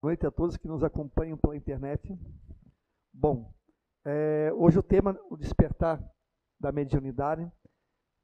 [0.00, 2.16] Boa noite a todos que nos acompanham pela internet.
[3.12, 3.52] Bom,
[4.04, 6.00] é, hoje o tema o despertar
[6.60, 7.50] da mediunidade.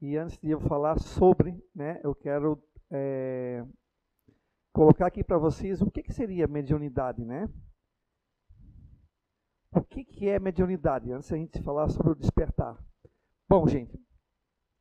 [0.00, 3.66] E antes de eu falar sobre, né, eu quero é,
[4.72, 7.52] colocar aqui para vocês o que, que seria mediunidade, né?
[9.72, 11.11] O que, que é mediunidade?
[11.11, 12.79] Antes a gente falar sobre o despertar.
[13.48, 14.00] Bom, gente,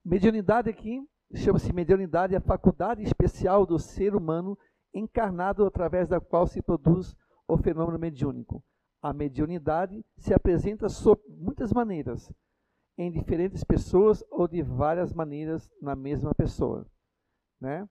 [0.05, 1.03] mediunidade aqui
[1.33, 4.55] chama-se mediunidade a faculdade especial do ser humano
[4.93, 7.15] encarnado através da qual se produz
[7.47, 8.63] o fenômeno mediúnico.
[9.01, 12.31] A mediunidade se apresenta sob muitas maneiras,
[12.97, 16.85] em diferentes pessoas ou de várias maneiras na mesma pessoa.
[17.59, 17.87] Né?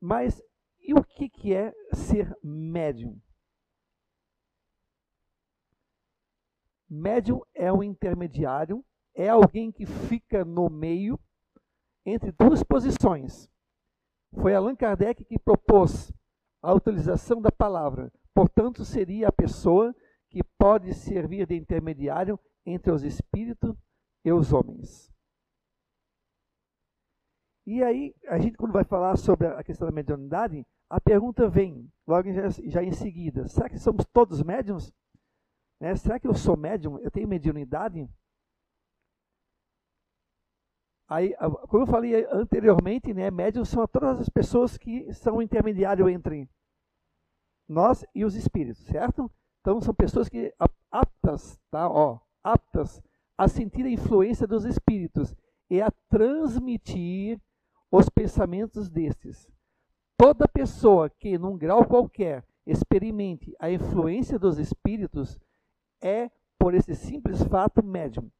[0.00, 0.42] Mas
[0.80, 3.20] e o que, que é ser médium?
[6.90, 8.84] Médium é um intermediário,
[9.14, 11.18] é alguém que fica no meio
[12.04, 13.48] entre duas posições.
[14.34, 16.12] Foi Allan Kardec que propôs
[16.62, 18.12] a utilização da palavra.
[18.32, 19.94] Portanto, seria a pessoa
[20.30, 23.76] que pode servir de intermediário entre os espíritos
[24.24, 25.12] e os homens.
[27.66, 31.90] E aí, a gente quando vai falar sobre a questão da mediunidade, a pergunta vem
[32.06, 34.92] logo já, em seguida: será que somos todos médiums?
[35.80, 35.94] Né?
[35.96, 36.98] Será que eu sou médium?
[36.98, 38.08] Eu tenho mediunidade?
[41.12, 41.34] Aí,
[41.68, 46.48] como eu falei anteriormente, né, médiums são todas as pessoas que são intermediário entre
[47.68, 49.30] nós e os espíritos, certo?
[49.60, 50.54] Então são pessoas que
[50.90, 51.86] aptas, tá?
[51.86, 53.02] Ó, aptas
[53.36, 55.36] a sentir a influência dos espíritos
[55.68, 57.38] e a transmitir
[57.90, 59.46] os pensamentos destes.
[60.16, 65.38] Toda pessoa que, num grau qualquer, experimente a influência dos espíritos
[66.00, 68.30] é, por esse simples fato, médium.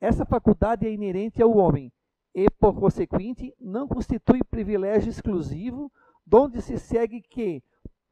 [0.00, 1.92] Essa faculdade é inerente ao homem
[2.38, 5.90] e, por consequente, não constitui privilégio exclusivo,
[6.24, 7.60] donde se segue que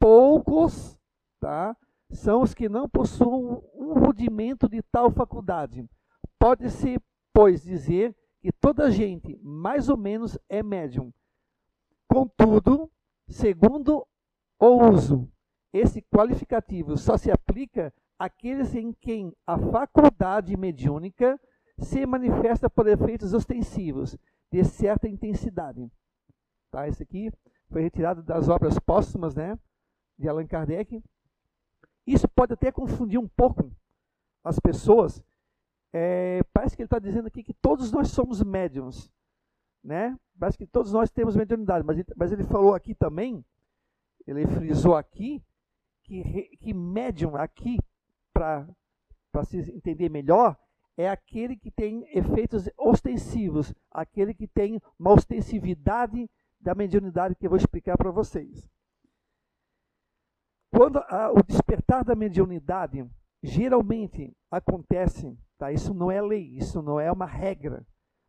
[0.01, 0.99] poucos
[1.39, 1.77] tá,
[2.11, 5.89] são os que não possuem um rudimento de tal faculdade.
[6.41, 6.99] Pode-se,
[7.33, 11.13] pois, dizer que toda gente, mais ou menos, é médium.
[12.09, 12.91] Contudo,
[13.29, 14.05] segundo
[14.59, 15.31] o uso,
[15.73, 21.39] esse qualificativo só se aplica àqueles em quem a faculdade mediúnica
[21.79, 24.17] se manifesta por efeitos ostensivos
[24.51, 25.91] de certa intensidade.
[26.71, 26.89] Tá?
[26.89, 27.31] Esse aqui
[27.71, 29.59] foi retirado das obras póstumas né,
[30.19, 31.03] de Allan Kardec.
[32.07, 33.71] Isso pode até confundir um pouco
[34.43, 35.23] as pessoas.
[35.93, 39.13] É, parece que ele está dizendo aqui que todos nós somos médiums.
[39.83, 40.17] Né?
[40.39, 43.45] Parece que todos nós temos mediunidade, mas, mas ele falou aqui também,
[44.27, 45.43] ele frisou aqui,
[46.03, 47.79] que, que médium aqui,
[48.33, 48.67] para
[49.45, 50.57] se entender melhor,
[50.97, 56.29] é aquele que tem efeitos ostensivos, aquele que tem uma ostensividade
[56.61, 58.69] da mediunidade que eu vou explicar para vocês.
[60.71, 63.07] Quando a, o despertar da mediunidade
[63.43, 65.71] geralmente acontece, tá?
[65.71, 67.87] isso não é lei, isso não é uma regra,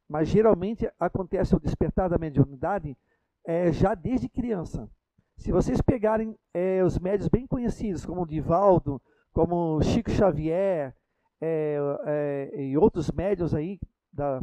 [0.07, 2.97] mas geralmente acontece o despertar da mediunidade
[3.45, 4.89] é, já desde criança.
[5.38, 9.01] Se vocês pegarem é, os médios bem conhecidos, como o Divaldo,
[9.31, 10.95] como Chico Xavier,
[11.42, 13.80] é, é, e outros médios aí
[14.12, 14.42] da,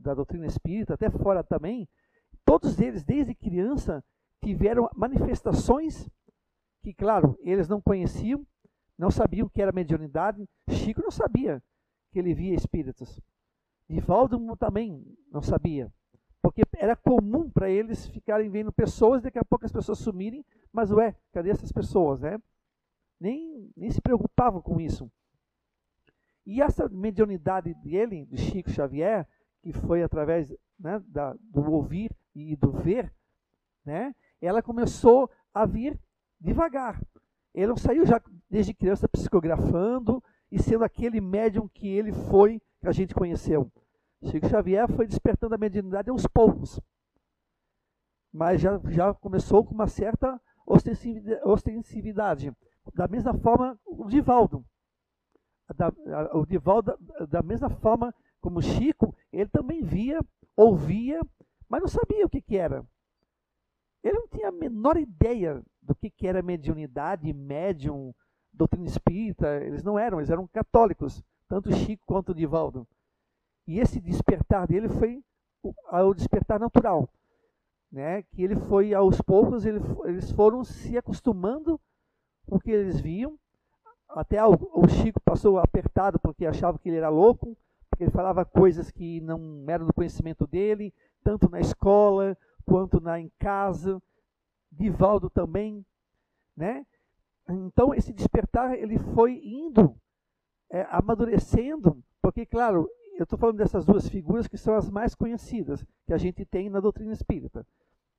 [0.00, 1.88] da doutrina espírita, até fora também,
[2.44, 4.04] todos eles, desde criança,
[4.42, 6.08] tiveram manifestações
[6.82, 8.46] que, claro, eles não conheciam,
[8.96, 10.48] não sabiam que era mediunidade.
[10.70, 11.62] Chico não sabia
[12.12, 13.20] que ele via espíritos.
[13.88, 15.92] Divaldo também não sabia.
[16.40, 20.92] Porque era comum para eles ficarem vendo pessoas, daqui a pouco as pessoas sumirem, mas
[20.92, 22.38] ué, cadê essas pessoas, né?
[23.18, 25.10] Nem, nem se preocupavam com isso.
[26.46, 29.26] E essa mediunidade dele, de Chico Xavier,
[29.60, 30.48] que foi através
[30.78, 33.12] né, da, do ouvir e do ver,
[33.84, 35.98] né, ela começou a vir
[36.40, 37.02] devagar.
[37.52, 42.86] Ele não saiu já desde criança psicografando e sendo aquele médium que ele foi, que
[42.86, 43.68] a gente conheceu.
[44.26, 46.78] Chico Xavier foi despertando a mediunidade aos poucos.
[48.32, 50.40] Mas já, já começou com uma certa
[51.44, 52.52] ostensividade.
[52.94, 54.64] Da mesma forma, o Divaldo
[55.74, 55.92] da,
[56.32, 60.20] o Divaldo, da, da mesma forma como Chico, ele também via,
[60.56, 61.20] ouvia,
[61.68, 62.86] mas não sabia o que, que era.
[64.02, 68.14] Ele não tinha a menor ideia do que, que era mediunidade, médium,
[68.52, 69.56] doutrina espírita.
[69.64, 72.86] Eles não eram, eles eram católicos, tanto Chico quanto Divaldo.
[73.66, 75.24] E esse despertar dele foi
[75.62, 77.08] o, o despertar natural.
[77.90, 78.22] Né?
[78.22, 81.80] Que ele foi, aos poucos, ele, eles foram se acostumando
[82.46, 83.36] com o que eles viam
[84.18, 87.56] até o, Chico passou apertado porque achava que ele era louco,
[87.90, 90.92] porque ele falava coisas que não eram do conhecimento dele,
[91.22, 94.02] tanto na escola quanto na, em casa.
[94.72, 95.86] Divaldo também,
[96.54, 96.84] né?
[97.48, 99.96] então esse despertar ele foi indo
[100.70, 105.84] é, amadurecendo, porque claro, eu estou falando dessas duas figuras que são as mais conhecidas
[106.04, 107.66] que a gente tem na doutrina espírita,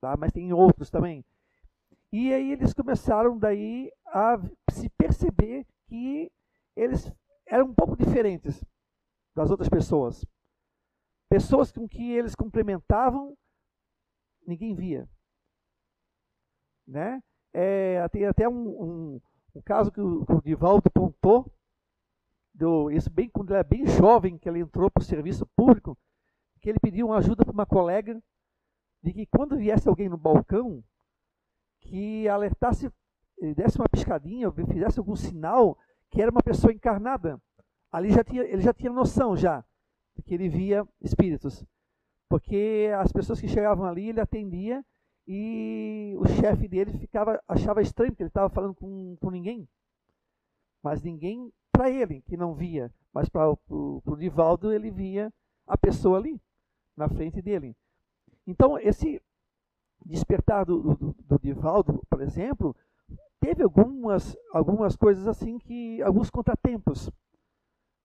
[0.01, 0.15] tá?
[0.17, 1.23] Mas tem outros também.
[2.11, 4.39] E aí eles começaram daí a
[4.71, 6.31] se perceber que
[6.75, 7.11] eles
[7.45, 8.63] eram um pouco diferentes
[9.35, 10.25] das outras pessoas.
[11.29, 13.37] Pessoas com que eles complementavam,
[14.45, 15.09] ninguém via.
[16.85, 17.21] Né?
[17.53, 19.21] É, tem até um, um,
[19.55, 21.51] um caso que o, o Divaldo contou,
[22.53, 25.97] do, isso bem, quando ele era bem jovem, que ele entrou para o serviço público,
[26.59, 28.19] que ele pediu uma ajuda para uma colega,
[29.03, 30.83] de que quando viesse alguém no balcão,
[31.81, 32.91] que alertasse,
[33.55, 35.77] desse uma piscadinha, fizesse algum sinal
[36.09, 37.41] que era uma pessoa encarnada.
[37.91, 39.63] Ali já tinha, ele já tinha noção já
[40.25, 41.65] que ele via espíritos.
[42.29, 44.83] Porque as pessoas que chegavam ali, ele atendia
[45.27, 49.67] e o chefe dele ficava achava estranho que ele estava falando com, com ninguém.
[50.83, 55.31] Mas ninguém para ele que não via, mas para o Divaldo ele via
[55.65, 56.41] a pessoa ali
[56.95, 57.75] na frente dele.
[58.45, 59.21] Então esse
[60.05, 62.75] despertar do, do, do Divaldo, por exemplo,
[63.39, 66.01] teve algumas, algumas coisas assim que.
[66.01, 67.09] alguns contratempos.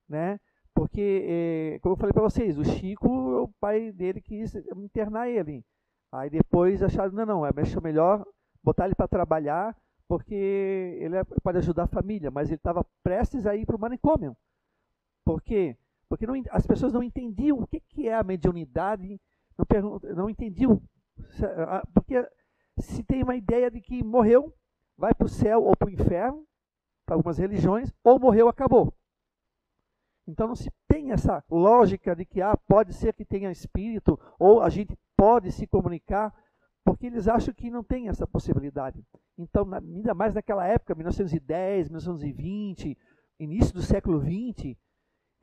[0.07, 0.39] Né?
[0.73, 5.63] Porque, é, como eu falei para vocês, o Chico, o pai dele quis internar ele.
[6.11, 7.51] Aí depois acharam, não, não, é
[7.81, 8.25] melhor
[8.63, 9.75] botar ele para trabalhar,
[10.07, 13.79] porque ele é, pode ajudar a família, mas ele estava prestes a ir para o
[13.79, 14.35] manicômio.
[15.23, 15.77] Por quê?
[16.09, 19.19] Porque não, as pessoas não entendiam o que, que é a mediunidade,
[19.81, 20.81] não, não entendiam.
[21.93, 22.27] Porque
[22.79, 24.53] se tem uma ideia de que morreu,
[24.97, 26.45] vai para o céu ou para o inferno,
[27.05, 28.93] para algumas religiões, ou morreu, acabou.
[30.27, 34.61] Então não se tem essa lógica de que ah, pode ser que tenha espírito, ou
[34.61, 36.33] a gente pode se comunicar,
[36.83, 39.05] porque eles acham que não tem essa possibilidade.
[39.37, 42.97] Então, ainda mais naquela época, 1910, 1920,
[43.39, 44.77] início do século 20,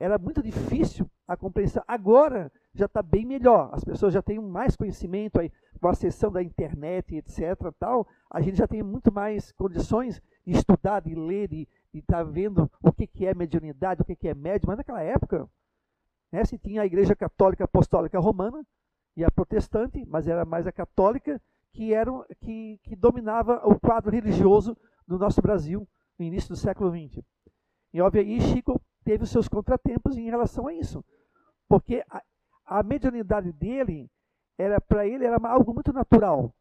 [0.01, 1.83] era muito difícil a compreensão.
[1.87, 3.69] Agora já está bem melhor.
[3.71, 7.71] As pessoas já têm mais conhecimento aí, com a acessão da internet, etc.
[7.79, 12.23] Tal, a gente já tem muito mais condições de estudar, de ler, de estar tá
[12.23, 14.69] vendo o que, que é mediunidade, o que, que é médium.
[14.69, 15.47] Mas naquela época,
[16.31, 18.65] né, se tinha a Igreja Católica Apostólica Romana
[19.15, 21.39] e a protestante, mas era mais a católica,
[21.73, 24.75] que, era, que, que dominava o quadro religioso
[25.07, 25.87] do nosso Brasil
[26.17, 27.23] no início do século XX.
[27.93, 31.03] E, obviamente, Chico teve os seus contratempos em relação a isso.
[31.67, 32.23] Porque a,
[32.65, 34.09] a mediunidade dele,
[34.57, 36.53] era para ele, era algo muito natural.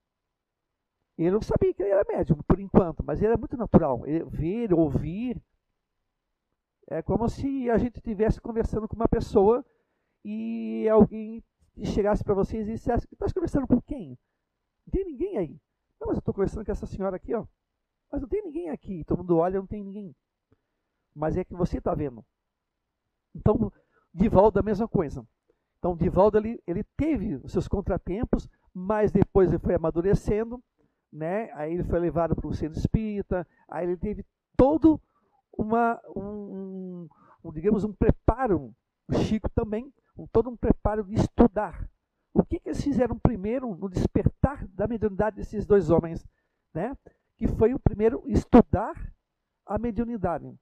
[1.19, 4.07] Ele não sabia que ele era médium, por enquanto, mas era muito natural.
[4.07, 5.43] Ele, ver, ouvir,
[6.89, 9.65] é como se a gente estivesse conversando com uma pessoa
[10.25, 11.45] e alguém
[11.85, 14.19] chegasse para vocês e dissesse, está conversando com quem?
[14.87, 15.61] Não tem ninguém aí.
[16.01, 17.47] Não, mas eu estou conversando com essa senhora aqui, ó.
[18.11, 19.05] Mas não tem ninguém aqui.
[19.05, 20.17] Todo mundo olha, não tem ninguém
[21.15, 22.25] mas é que você está vendo.
[23.35, 23.73] Então,
[24.13, 25.27] Divaldo a mesma coisa.
[25.79, 30.63] Então, Divaldo ele, ele teve os seus contratempos, mas depois ele foi amadurecendo,
[31.13, 31.51] né?
[31.55, 34.25] aí ele foi levado para o centro espírita, aí ele teve
[34.57, 35.01] todo
[35.57, 37.09] uma, um,
[37.43, 38.75] um, digamos, um preparo,
[39.09, 41.89] o Chico também, um, todo um preparo de estudar.
[42.33, 46.25] O que, que eles fizeram primeiro no despertar da mediunidade desses dois homens?
[46.73, 46.97] Né?
[47.37, 48.95] Que foi o primeiro estudar
[49.67, 50.55] a mediunidade.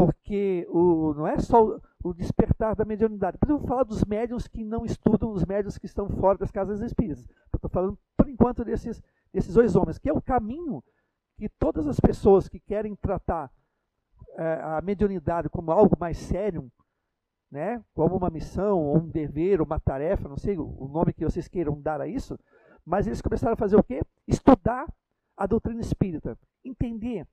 [0.00, 3.36] Porque o, não é só o despertar da mediunidade.
[3.38, 6.50] Depois eu vou falar dos médiums que não estudam, os médiums que estão fora das
[6.50, 7.28] casas espíritas.
[7.54, 10.82] Estou falando, por enquanto, desses, desses dois homens, que é o caminho
[11.36, 13.52] que todas as pessoas que querem tratar
[14.38, 16.72] é, a mediunidade como algo mais sério,
[17.50, 21.24] né, como uma missão, ou um dever, ou uma tarefa, não sei o nome que
[21.24, 22.38] vocês queiram dar a isso,
[22.86, 24.00] mas eles começaram a fazer o quê?
[24.26, 24.86] Estudar
[25.36, 27.26] a doutrina espírita, entender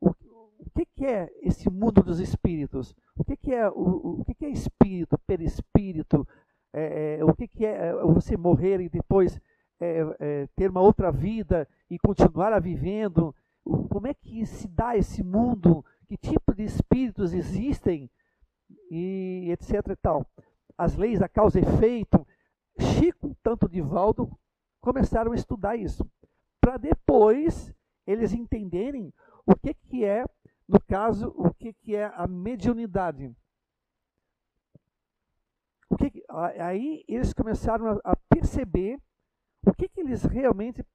[0.00, 0.14] o
[0.74, 2.94] que, que, é esse mundo dos espíritos?
[3.16, 6.26] O que, que é o, o que, que, é espírito, perispírito?
[6.72, 9.40] É, é, o que, que é, é você morrer e depois
[9.80, 13.34] é, é, ter uma outra vida e continuar a vivendo?
[13.64, 15.84] Como é que se dá esse mundo?
[16.06, 18.10] Que tipo de espíritos existem?
[18.90, 20.26] E etc e tal.
[20.76, 22.26] As leis da causa e efeito.
[22.78, 24.30] Chico, tanto Divaldo,
[24.80, 26.08] começaram a estudar isso.
[26.60, 27.72] Para depois
[28.06, 29.12] eles entenderem
[29.46, 30.24] o que, que é
[30.70, 33.34] no caso, o que, que é a mediunidade?
[35.90, 36.24] O que, que
[36.60, 38.96] aí eles começaram a, a perceber
[39.66, 40.86] o que, que eles realmente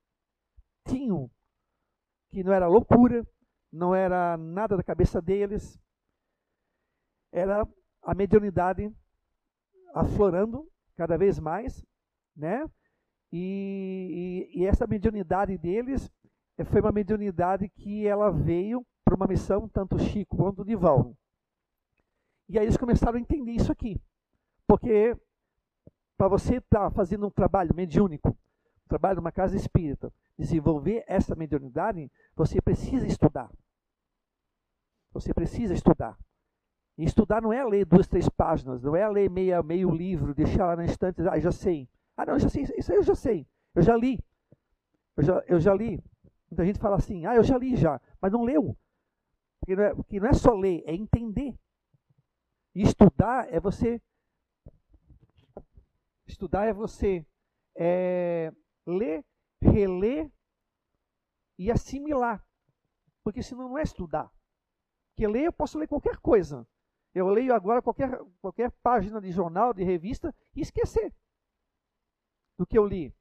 [0.87, 1.29] tinham,
[2.29, 3.27] que não era loucura,
[3.69, 5.77] não era nada da cabeça deles,
[7.29, 7.67] era
[8.01, 8.89] a mediunidade
[9.93, 11.85] aflorando cada vez mais,
[12.33, 12.65] né?
[13.29, 16.09] E, e, e, essa mediunidade deles
[16.71, 21.15] foi uma mediunidade que ela veio para uma missão, tanto Chico quanto o Divaldo.
[22.49, 24.01] E aí eles começaram a entender isso aqui.
[24.67, 25.15] Porque
[26.17, 31.35] para você estar tá fazendo um trabalho mediúnico, um trabalho numa casa espírita, desenvolver essa
[31.35, 33.51] mediunidade, você precisa estudar.
[35.13, 36.17] Você precisa estudar.
[36.97, 40.65] E estudar não é ler duas, três páginas, não é ler meia, meio livro, deixar
[40.67, 41.89] lá na estante, ah, já sei.
[42.15, 43.45] Ah, não, já sei, isso aí eu já sei,
[43.75, 44.19] eu já li.
[45.17, 46.01] Eu já, eu já li.
[46.49, 48.75] Muita gente fala assim, ah, eu já li já, mas não leu.
[49.65, 51.57] Porque não é, porque não é só ler, é entender.
[52.75, 53.99] E estudar é você.
[56.27, 57.25] Estudar é você
[57.75, 58.53] é,
[58.85, 59.25] ler,
[59.59, 60.31] reler
[61.57, 62.45] e assimilar.
[63.23, 64.31] Porque senão não é estudar.
[65.09, 66.67] Porque ler eu posso ler qualquer coisa.
[67.11, 71.11] Eu leio agora qualquer, qualquer página de jornal, de revista e esquecer
[72.55, 73.15] do que eu li.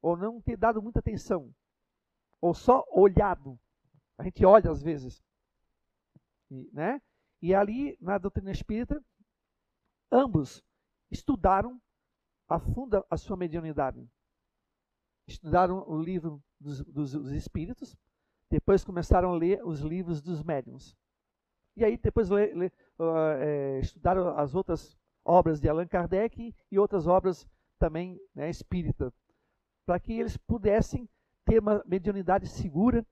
[0.00, 1.54] Ou não ter dado muita atenção.
[2.40, 3.60] Ou só olhado.
[4.16, 5.22] A gente olha às vezes.
[6.52, 7.00] E, né?
[7.40, 9.02] e ali, na doutrina espírita,
[10.10, 10.62] ambos
[11.10, 11.80] estudaram
[12.46, 14.06] a fundo a sua mediunidade.
[15.26, 17.96] Estudaram o livro dos, dos, dos espíritos,
[18.50, 20.94] depois começaram a ler os livros dos médiuns.
[21.74, 22.66] E aí depois le, le,
[22.98, 24.94] uh, é, estudaram as outras
[25.24, 29.10] obras de Allan Kardec e outras obras também né, espírita,
[29.86, 31.08] para que eles pudessem
[31.46, 33.06] ter uma mediunidade segura,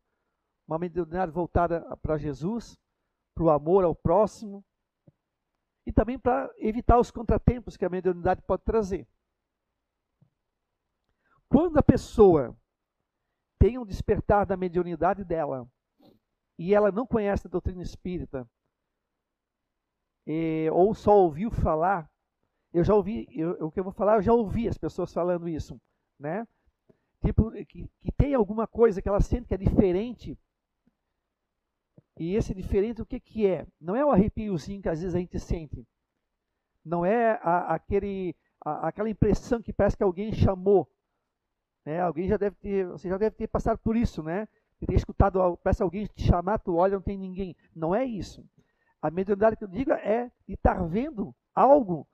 [0.68, 2.78] uma mediunidade voltada para Jesus,
[3.40, 4.62] para o amor ao próximo
[5.87, 9.09] e também para evitar os contratempos que a mediunidade pode trazer.
[11.49, 12.54] Quando a pessoa
[13.59, 15.66] tem um despertar da mediunidade dela
[16.59, 18.47] e ela não conhece a doutrina espírita,
[20.26, 22.11] e, ou só ouviu falar,
[22.75, 25.49] eu já ouvi, eu, o que eu vou falar, eu já ouvi as pessoas falando
[25.49, 25.80] isso,
[26.18, 26.47] né?
[27.25, 30.38] Tipo, que, que tem alguma coisa que ela sente que é diferente
[32.21, 33.67] e esse diferente, o que, que é?
[33.81, 35.89] Não é o arrepiozinho que às vezes a gente sente.
[36.85, 40.87] Não é a, aquele, a, aquela impressão que parece que alguém chamou.
[41.83, 41.99] Né?
[41.99, 44.47] Alguém já deve ter, você já deve ter passado por isso, né?
[44.87, 47.57] Ter escutado, parece alguém te chamar, tu olha, não tem ninguém.
[47.75, 48.47] Não é isso.
[49.00, 52.07] A mediunidade que eu digo é de estar vendo algo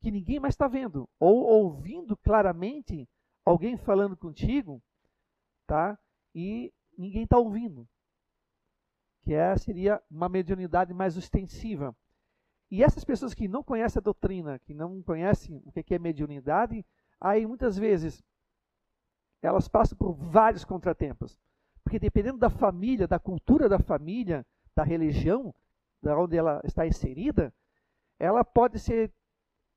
[0.00, 1.08] que ninguém mais está vendo.
[1.20, 3.08] Ou ouvindo claramente
[3.44, 4.82] alguém falando contigo,
[5.68, 5.96] tá?
[6.34, 7.88] E ninguém está ouvindo
[9.22, 11.94] que é, seria uma mediunidade mais ostensiva.
[12.70, 16.84] E essas pessoas que não conhecem a doutrina, que não conhecem o que é mediunidade,
[17.20, 18.22] aí muitas vezes
[19.42, 21.38] elas passam por vários contratempos.
[21.84, 25.54] Porque dependendo da família, da cultura da família, da religião,
[26.00, 27.52] da onde ela está inserida,
[28.18, 29.12] ela pode ser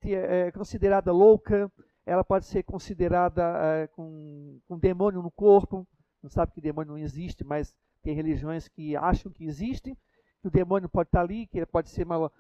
[0.04, 1.72] é, considerada louca,
[2.06, 5.88] ela pode ser considerada é, com, com demônio no corpo.
[6.22, 9.98] Não sabe que demônio não existe, mas tem religiões que acham que existem,
[10.40, 12.32] que o demônio pode estar ali, que pode ser uma,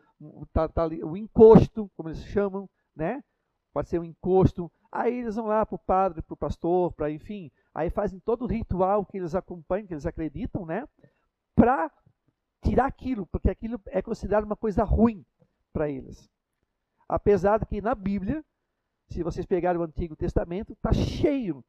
[0.54, 3.24] tá, tá ali, o encosto, como eles chamam, né?
[3.74, 4.72] Pode ser um encosto.
[4.92, 8.44] Aí eles vão lá para o padre, para o pastor, para enfim, aí fazem todo
[8.44, 10.88] o ritual que eles acompanham, que eles acreditam, né?
[11.56, 11.92] Para
[12.62, 15.26] tirar aquilo, porque aquilo é considerado uma coisa ruim
[15.74, 16.30] para eles.
[17.10, 18.46] Apesar de que na Bíblia,
[19.10, 21.66] se vocês pegarem o Antigo Testamento, está cheio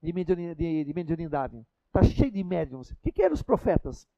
[0.00, 1.66] de mediunidade.
[1.94, 2.90] Está cheio de médiums.
[2.90, 4.08] O que, que eram os profetas?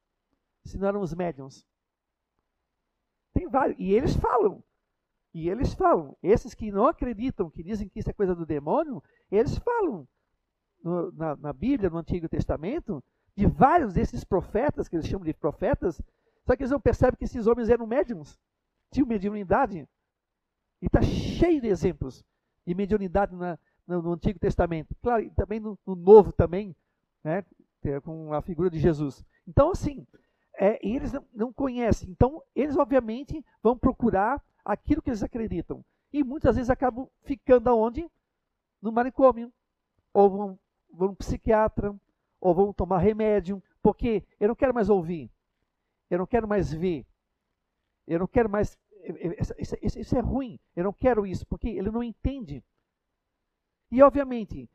[0.65, 1.67] Se não eram os médiums.
[3.35, 3.79] Tem vários.
[3.79, 4.65] E eles falam.
[5.35, 6.17] E eles falam.
[6.23, 10.09] Esses que não acreditam, que dizem que isso é coisa do demônio, eles falam
[10.83, 13.05] no, na, na Bíblia, no Antigo Testamento,
[13.37, 16.01] de vários desses profetas, que eles chamam de profetas,
[16.47, 18.39] só que eles não percebem que esses homens eram médiums,
[18.91, 19.87] tinham mediunidade.
[20.81, 22.25] E está cheio de exemplos
[22.67, 24.95] de mediunidade na, no, no, Antigo Testamento.
[25.03, 26.75] Claro, e também no, no Novo também,
[27.23, 27.45] né?
[28.03, 29.25] Com a figura de Jesus.
[29.47, 30.07] Então, assim,
[30.59, 32.11] é, eles não, conhecem.
[32.11, 35.85] Então, eles, obviamente, vão procurar aquilo que eles acreditam.
[36.13, 38.09] E muitas vezes acabam ficando aonde?
[38.81, 39.53] No manicômio.
[40.13, 40.59] Ou vão,
[40.93, 41.95] vão psiquiatra,
[42.41, 45.31] ou vão tomar remédio, porque eu não quero mais ouvir,
[46.11, 47.07] eu não quero mais ver,
[48.07, 48.79] eu não quero mais.
[49.39, 52.65] Isso, isso, isso é ruim, eu não quero isso, porque ele não entende.
[53.91, 54.69] E, obviamente,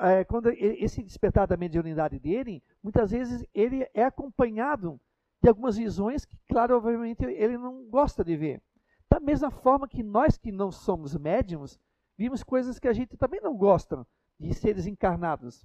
[0.00, 5.00] é, quando esse despertar da mediunidade dele, muitas vezes ele é acompanhado
[5.42, 8.62] de algumas visões que, claro, obviamente, ele não gosta de ver.
[9.08, 11.78] Da mesma forma que nós que não somos médiums,
[12.16, 14.06] vimos coisas que a gente também não gosta
[14.38, 15.64] de seres encarnados.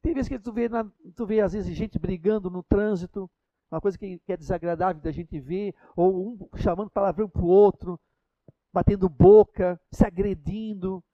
[0.00, 3.30] Tem vezes que tu vê, na, tu vê às vezes gente brigando no trânsito,
[3.70, 7.48] uma coisa que, que é desagradável da gente ver, ou um chamando palavrão para o
[7.48, 8.00] outro,
[8.72, 11.04] batendo boca, se agredindo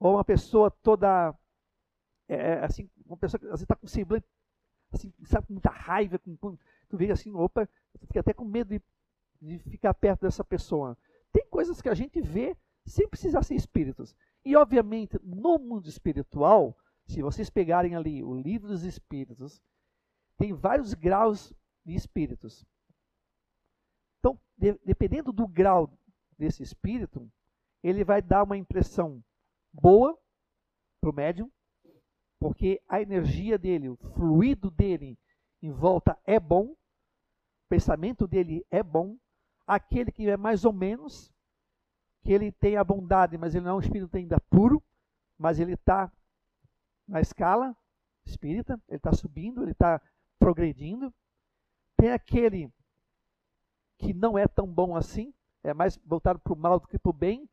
[0.00, 1.32] ou uma pessoa toda
[2.26, 4.26] é, é assim, uma pessoa que às vezes está com semblante,
[4.92, 6.56] assim, sabe, com muita raiva, com, com,
[6.88, 7.68] tu vê assim, opa,
[8.06, 8.82] fica até com medo de,
[9.42, 10.96] de ficar perto dessa pessoa.
[11.32, 14.16] Tem coisas que a gente vê sem precisar ser espíritos.
[14.44, 16.76] E, obviamente, no mundo espiritual,
[17.06, 19.60] se vocês pegarem ali o livro dos espíritos,
[20.36, 21.52] tem vários graus
[21.84, 22.64] de espíritos.
[24.18, 25.92] Então, de, dependendo do grau
[26.38, 27.30] desse espírito,
[27.82, 29.22] ele vai dar uma impressão
[29.72, 30.18] boa
[31.00, 31.50] para o médium,
[32.38, 35.18] porque a energia dele, o fluido dele
[35.62, 36.76] em volta é bom, o
[37.68, 39.16] pensamento dele é bom.
[39.66, 41.32] Aquele que é mais ou menos,
[42.22, 44.82] que ele tem a bondade, mas ele não é um espírito ainda puro,
[45.38, 46.10] mas ele está
[47.06, 47.76] na escala
[48.24, 50.00] espírita, ele está subindo, ele está
[50.38, 51.12] progredindo.
[51.96, 52.72] Tem aquele
[53.98, 57.10] que não é tão bom assim, é mais voltado para o mal do que para
[57.10, 57.48] o bem,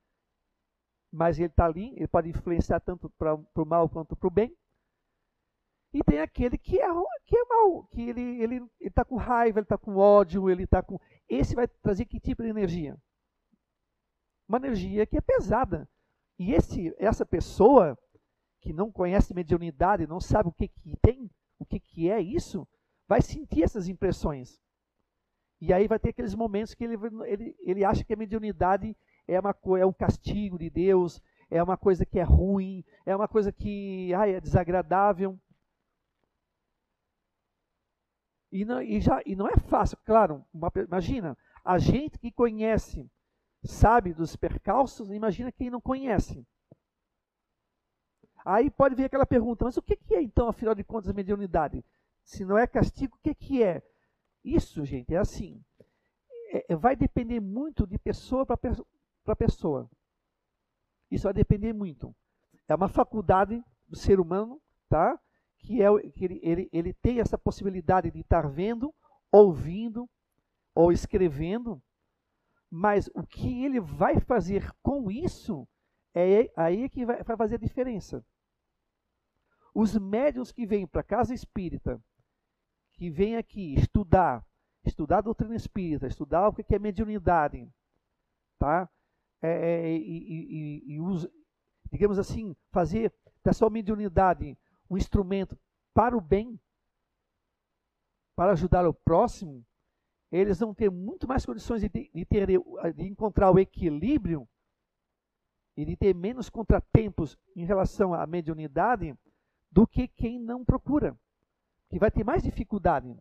[1.11, 4.55] mas ele está ali, ele pode influenciar tanto para o mal quanto para o bem.
[5.93, 6.87] E tem aquele que é,
[7.25, 10.49] que é mal, que ele está ele, ele tá com raiva, ele está com ódio,
[10.49, 10.99] ele está com.
[11.29, 12.97] Esse vai trazer que tipo de energia?
[14.47, 15.89] Uma energia que é pesada.
[16.37, 17.97] E esse, essa pessoa
[18.61, 22.67] que não conhece mediunidade, não sabe o que, que tem, o que, que é isso,
[23.07, 24.61] vai sentir essas impressões.
[25.59, 26.95] E aí vai ter aqueles momentos que ele,
[27.25, 28.95] ele, ele acha que a mediunidade
[29.27, 33.27] é, uma, é um castigo de Deus, é uma coisa que é ruim, é uma
[33.27, 35.39] coisa que ai, é desagradável.
[38.51, 40.45] E não, e, já, e não é fácil, claro.
[40.53, 43.09] Uma, imagina, a gente que conhece,
[43.63, 46.45] sabe dos percalços, imagina quem não conhece.
[48.45, 51.83] Aí pode vir aquela pergunta, mas o que é então, afinal de contas, a mediunidade?
[52.23, 53.81] Se não é castigo, o que, é?
[54.43, 55.61] Isso, gente, é assim.
[56.53, 58.87] É, é vai depender muito de pessoa para pessoa.
[61.09, 62.15] Isso vai depender muito.
[62.67, 65.19] É uma faculdade do ser humano, tá?
[65.59, 68.93] Que, é, que ele, ele, ele tem essa possibilidade de estar vendo,
[69.31, 70.09] ouvindo
[70.75, 71.81] ou escrevendo,
[72.69, 75.67] mas o que ele vai fazer com isso
[76.13, 78.23] é aí que vai, vai fazer a diferença.
[79.73, 82.01] Os médios que vêm para a casa espírita,
[82.93, 84.45] que vêm aqui estudar,
[84.83, 87.71] estudar a doutrina espírita, estudar o que é mediunidade,
[88.57, 88.89] tá?
[89.41, 91.31] É, é, e, e, e usa,
[91.91, 94.57] digamos assim, fazer da sua mediunidade
[94.89, 95.57] um instrumento
[95.93, 96.59] para o bem,
[98.35, 99.65] para ajudar o próximo,
[100.31, 104.47] eles vão ter muito mais condições de, de, ter, de encontrar o equilíbrio
[105.75, 109.15] e de ter menos contratempos em relação à mediunidade
[109.71, 111.17] do que quem não procura,
[111.89, 113.15] que vai ter mais dificuldade.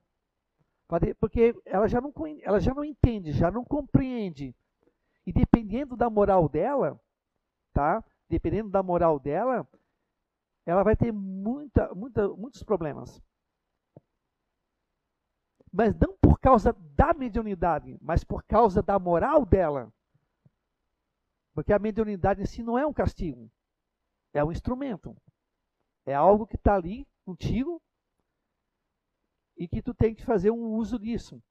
[1.20, 4.55] Porque ela já não, ela já não entende, já não compreende.
[5.26, 7.00] E dependendo da moral dela,
[7.72, 8.02] tá?
[8.28, 9.68] Dependendo da moral dela,
[10.64, 13.20] ela vai ter muita, muita, muitos problemas.
[15.72, 19.92] Mas não por causa da mediunidade, mas por causa da moral dela.
[21.52, 23.50] Porque a mediunidade em si não é um castigo,
[24.32, 25.16] é um instrumento.
[26.04, 27.82] É algo que está ali contigo
[29.56, 31.42] e que tu tem que fazer um uso disso.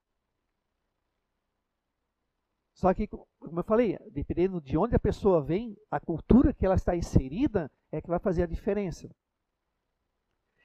[2.76, 6.76] Só que, como eu falei, dependendo de onde a pessoa vem, a cultura que ela
[6.76, 9.10] está inserida é que vai fazer a diferença.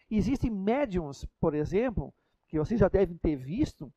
[0.09, 2.13] Existem médiums, por exemplo,
[2.47, 3.91] que vocês já devem ter visto,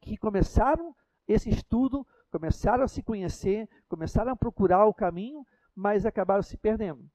[0.00, 0.94] que começaram
[1.26, 7.10] esse estudo, começaram a se conhecer, começaram a procurar o caminho, mas acabaram se perdendo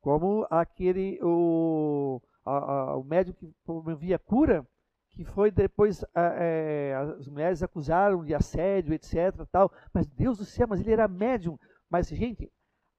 [0.00, 4.66] como aquele o, a, a, o médico que promovia cura,
[5.12, 9.46] que foi depois é, as mulheres acusaram de assédio, etc.
[9.50, 9.72] Tal.
[9.92, 11.58] Mas Deus do céu, mas ele era médium.
[11.88, 12.52] Mas gente,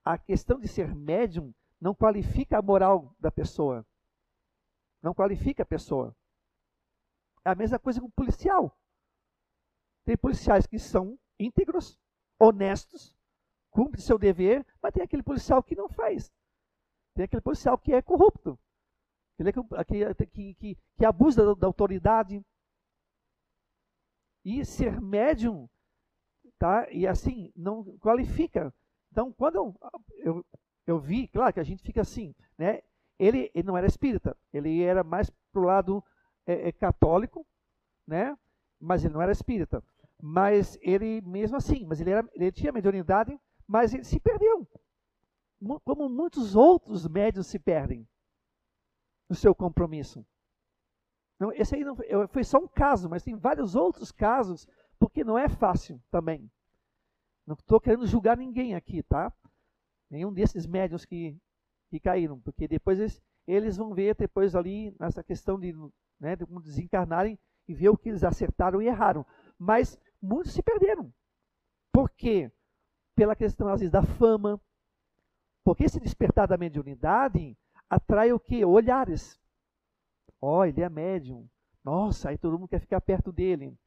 [0.03, 3.85] a questão de ser médium não qualifica a moral da pessoa.
[5.01, 6.15] Não qualifica a pessoa.
[7.43, 8.77] É a mesma coisa com o policial.
[10.05, 11.99] Tem policiais que são íntegros,
[12.39, 13.15] honestos,
[13.71, 16.31] cumprem seu dever, mas tem aquele policial que não faz.
[17.15, 18.59] Tem aquele policial que é corrupto,
[19.37, 22.43] que, que, que, que abusa da, da autoridade.
[24.43, 25.69] E ser médium,
[26.57, 26.87] tá?
[26.91, 28.73] E assim, não qualifica.
[29.11, 29.75] Então, quando eu,
[30.17, 30.45] eu,
[30.87, 32.81] eu vi, claro que a gente fica assim, né?
[33.19, 36.03] Ele, ele não era espírita, ele era mais pro lado
[36.45, 37.45] é, é, católico,
[38.07, 38.35] né?
[38.79, 39.83] Mas ele não era espírita.
[40.19, 44.67] Mas ele, mesmo assim, mas ele, era, ele tinha mediunidade, mas ele se perdeu
[45.83, 48.07] como muitos outros médios se perdem
[49.31, 50.25] no seu compromisso.
[51.39, 51.95] Não, esse aí não
[52.27, 54.67] foi só um caso, mas tem vários outros casos,
[54.99, 56.51] porque não é fácil também.
[57.47, 59.31] Não estou querendo julgar ninguém aqui, tá?
[60.09, 61.39] Nenhum desses médios que
[61.89, 65.73] que caíram, porque depois eles, eles vão ver depois ali nessa questão de,
[66.19, 69.25] né, de desencarnarem e ver o que eles acertaram e erraram.
[69.57, 71.13] Mas muitos se perderam.
[71.91, 72.49] Por quê?
[73.13, 74.59] Pela questão, às vezes, da fama.
[75.65, 77.57] Porque esse despertar da mediunidade
[77.91, 78.63] atrai o quê?
[78.63, 79.37] Olhares.
[80.41, 81.45] Ó, oh, ele é médium.
[81.83, 83.77] Nossa, aí todo mundo quer ficar perto dele.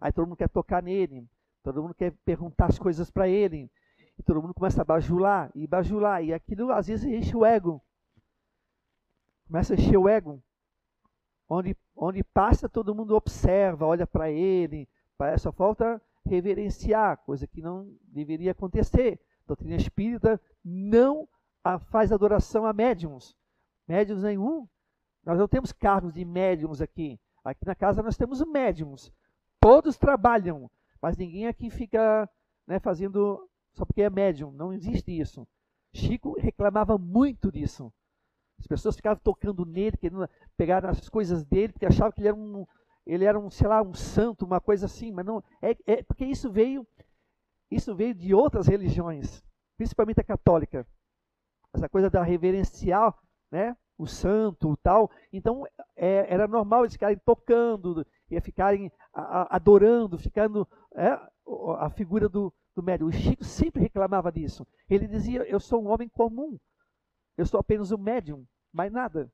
[0.00, 1.28] Aí todo mundo quer tocar nele.
[1.64, 3.68] Todo mundo quer perguntar as coisas para ele.
[4.16, 6.22] E todo mundo começa a bajular e bajular.
[6.22, 7.82] E aquilo às vezes enche o ego.
[9.48, 10.40] Começa a encher o ego.
[11.48, 14.88] Onde, onde passa, todo mundo observa, olha para ele.
[15.38, 19.20] Só falta reverenciar, coisa que não deveria acontecer.
[19.44, 21.28] Doutrina espírita não
[21.90, 23.36] faz adoração a médiums.
[23.86, 24.68] Médiums nenhum.
[25.24, 27.20] Nós não temos cargos de médiums aqui.
[27.44, 29.12] Aqui na casa nós temos médiums.
[29.60, 30.70] Todos trabalham,
[31.00, 32.28] mas ninguém aqui fica
[32.66, 34.50] né, fazendo só porque é médium.
[34.52, 35.46] Não existe isso.
[35.92, 37.92] Chico reclamava muito disso.
[38.58, 42.36] As pessoas ficavam tocando nele, querendo pegar as coisas dele, porque achavam que ele era
[42.36, 42.66] um,
[43.06, 46.24] ele era um, sei lá, um santo, uma coisa assim, mas não é, é porque
[46.24, 46.86] isso veio,
[47.70, 49.42] isso veio de outras religiões,
[49.76, 50.86] principalmente a católica.
[51.72, 53.18] Essa coisa da reverencial,
[53.50, 53.76] né?
[53.96, 55.10] O santo, tal.
[55.32, 61.18] Então é, era normal eles ficarem tocando, e ficarem adorando, ficando é,
[61.78, 63.08] a figura do, do médium.
[63.08, 64.66] O Chico sempre reclamava disso.
[64.88, 66.58] Ele dizia: Eu sou um homem comum,
[67.36, 69.30] eu sou apenas um médium, mais nada.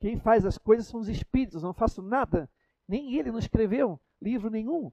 [0.00, 2.50] Quem faz as coisas são os espíritos, não faço nada.
[2.88, 4.92] Nem ele não escreveu livro nenhum.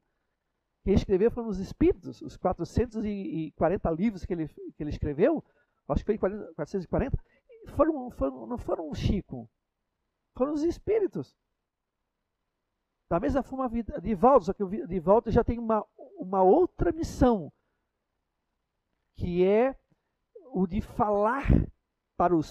[0.83, 5.43] Quem escreveu foram os espíritos, os 440 livros que ele, que ele escreveu,
[5.93, 7.17] acho que foi 440,
[7.75, 9.49] foram, foram, não foram o Chico,
[10.36, 11.36] foram os espíritos.
[13.10, 13.69] Da mesma forma,
[14.02, 15.84] de volta, só que o Divaldo já tem uma,
[16.17, 17.52] uma outra missão,
[19.15, 19.75] que é
[20.54, 21.43] o de falar
[22.15, 22.41] para o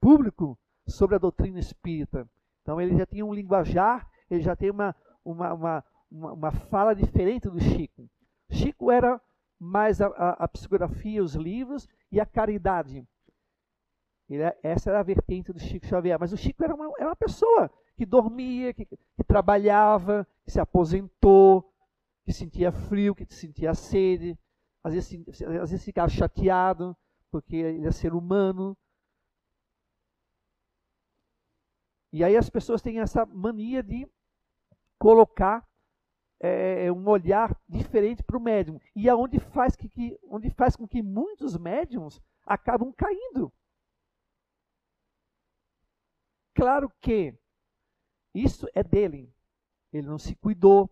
[0.00, 2.28] público sobre a doutrina espírita.
[2.62, 6.94] Então ele já tinha um linguajar, ele já tem uma, uma, uma, uma, uma fala
[6.94, 8.08] diferente do Chico.
[8.50, 9.20] Chico era
[9.58, 13.06] mais a, a, a psicografia, os livros e a caridade.
[14.30, 16.18] É, essa era a vertente do Chico Xavier.
[16.18, 20.60] Mas o Chico era uma, era uma pessoa que dormia, que, que trabalhava, que se
[20.60, 21.72] aposentou,
[22.24, 24.38] que sentia frio, que sentia sede,
[24.82, 26.96] às vezes, às vezes ficava chateado,
[27.30, 28.76] porque ele é ser humano,
[32.14, 34.08] E aí as pessoas têm essa mania de
[34.96, 35.68] colocar
[36.46, 38.78] é, um olhar diferente para o médium.
[38.94, 43.50] E aonde faz, que, que, onde faz com que muitos médiums acabam caindo.
[46.54, 47.34] Claro que
[48.34, 49.32] isso é dele.
[49.90, 50.90] Ele não se cuidou,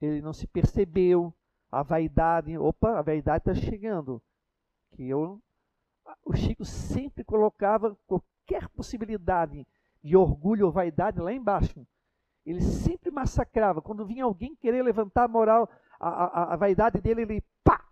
[0.00, 1.34] ele não se percebeu.
[1.70, 4.22] A vaidade, opa, a vaidade está chegando.
[4.92, 5.38] Que eu,
[6.24, 9.66] o Chico sempre colocava qualquer possibilidade
[10.02, 11.86] de orgulho ou vaidade lá embaixo.
[12.48, 13.82] Ele sempre massacrava.
[13.82, 15.68] Quando vinha alguém querer levantar a moral,
[16.00, 17.86] a, a, a vaidade dele, ele pá!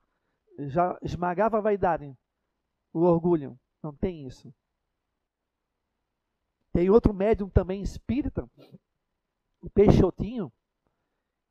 [0.58, 2.16] Já esmagava a vaidade,
[2.90, 3.58] o orgulho.
[3.82, 4.50] Não tem isso.
[6.72, 8.48] Tem outro médium também espírita,
[9.60, 10.50] o Peixotinho,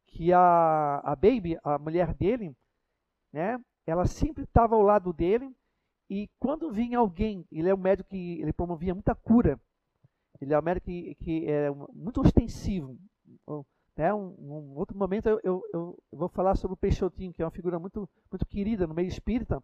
[0.08, 2.58] que a, a Baby, a mulher dele,
[3.32, 5.56] né, ela sempre estava ao lado dele,
[6.10, 9.60] e quando vinha alguém, ele é um médico que ele promovia muita cura,
[10.42, 12.98] ele é um médico que, que é muito ostensivo.
[13.96, 14.14] Né?
[14.14, 17.52] Um, um outro momento eu, eu, eu, vou falar sobre o Peixotinho, que é uma
[17.52, 19.64] figura muito, muito querida no meio espírita.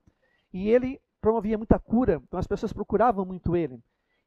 [0.54, 3.80] E ele promovia muita cura, então as pessoas procuravam muito ele.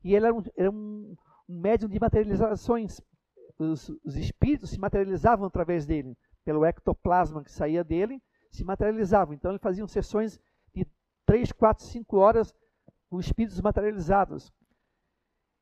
[0.03, 1.17] E ele era um, era um,
[1.49, 3.01] um médium de materializações.
[3.59, 9.35] Os, os espíritos se materializavam através dele, pelo ectoplasma que saía dele, se materializavam.
[9.35, 10.39] Então ele fazia sessões
[10.75, 10.87] de
[11.27, 12.55] 3, 4, 5 horas
[13.09, 14.53] com espíritos materializados.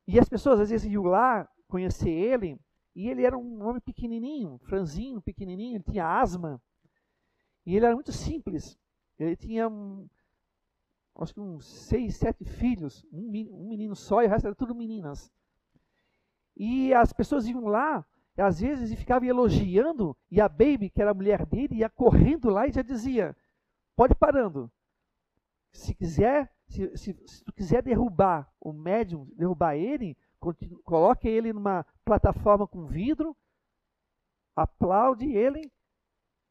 [0.07, 2.59] E as pessoas às vezes iam lá conhecer ele,
[2.95, 6.61] e ele era um homem pequenininho, franzinho, pequenininho, ele tinha asma.
[7.65, 8.77] E ele era muito simples.
[9.17, 10.07] Ele tinha, um,
[11.15, 14.75] acho que uns seis, sete filhos, um, um menino só e o resto era tudo
[14.75, 15.31] meninas.
[16.55, 18.05] E as pessoas iam lá,
[18.37, 22.49] às vezes, e ficavam elogiando, e a Baby, que era a mulher dele, ia correndo
[22.49, 23.35] lá e já dizia:
[23.95, 24.71] pode parando.
[25.71, 30.17] Se quiser, se, se, se, tu quiser derrubar o médium, derrubar ele,
[30.83, 33.37] coloque ele numa plataforma com vidro,
[34.55, 35.71] aplaude ele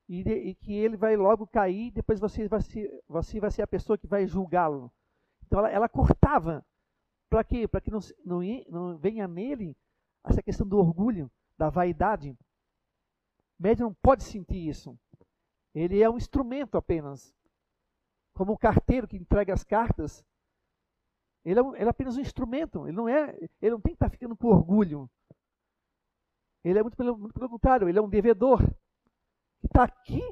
[0.08, 3.66] e, e, que ele vai logo cair, depois você vai ser, você vai ser a
[3.66, 4.92] pessoa que vai julgá-lo.
[5.44, 6.64] Então ela, ela cortava.
[7.28, 7.66] Para quê?
[7.66, 9.76] Para que não, não, não venha nele
[10.24, 12.30] essa questão do orgulho, da vaidade.
[13.58, 14.96] O médium não pode sentir isso.
[15.74, 17.34] Ele é um instrumento apenas
[18.34, 20.24] como o carteiro que entrega as cartas,
[21.44, 22.86] Ele é, ele é apenas um instrumento.
[22.86, 25.10] Ele não é, ele não tem que estar ficando com orgulho.
[26.64, 28.60] Ele é muito pelo, muito pelo contrário, ele é um devedor.
[29.60, 30.22] Que está aqui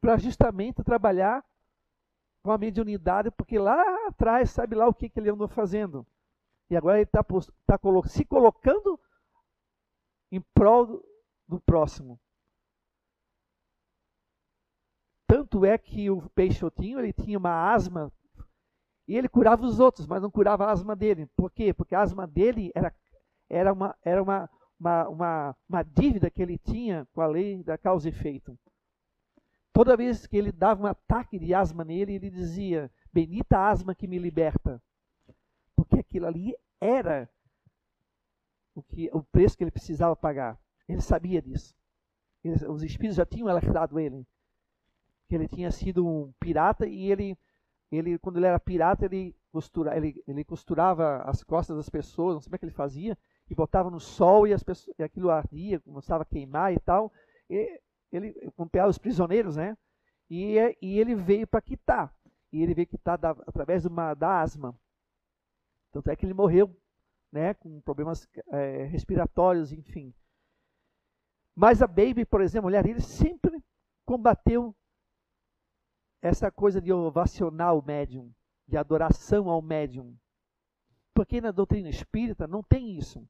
[0.00, 1.44] para justamente trabalhar
[2.42, 6.06] com a mediunidade, porque lá atrás sabe lá o que, que ele andou fazendo.
[6.68, 9.00] E agora ele está tá, tá se colocando
[10.30, 11.04] em prol do,
[11.48, 12.20] do próximo.
[15.34, 18.12] Tanto é que o Peixotinho ele tinha uma asma
[19.08, 21.26] e ele curava os outros, mas não curava a asma dele.
[21.34, 21.74] Por quê?
[21.74, 22.94] Porque a asma dele era,
[23.50, 27.76] era, uma, era uma, uma, uma, uma dívida que ele tinha com a lei da
[27.76, 28.56] causa e efeito.
[29.72, 34.06] Toda vez que ele dava um ataque de asma nele, ele dizia: Bendita asma que
[34.06, 34.80] me liberta.
[35.74, 37.28] Porque aquilo ali era
[38.72, 40.56] o, que, o preço que ele precisava pagar.
[40.88, 41.74] Ele sabia disso.
[42.44, 44.24] Ele, os espíritos já tinham alertado ele
[45.28, 47.38] que ele tinha sido um pirata e ele,
[47.90, 52.40] ele quando ele era pirata, ele, costura, ele, ele costurava as costas das pessoas, não
[52.40, 53.16] sei como é que ele fazia,
[53.48, 57.12] e botava no sol e, as pessoas, e aquilo ardia, começava a queimar e tal.
[57.48, 57.80] E
[58.12, 58.32] ele
[58.70, 59.76] pegava os prisioneiros, né?
[60.30, 62.14] E, e ele veio para quitar.
[62.52, 64.74] E ele veio quitar da, através de uma, da asma.
[65.92, 66.74] Tanto é que ele morreu,
[67.30, 67.54] né?
[67.54, 70.14] Com problemas é, respiratórios, enfim.
[71.54, 73.62] Mas a Baby, por exemplo, mulher, ele sempre
[74.04, 74.74] combateu
[76.24, 78.32] essa coisa de ovacionar o médium,
[78.66, 80.16] de adoração ao médium.
[81.12, 83.28] Porque na doutrina espírita não tem isso.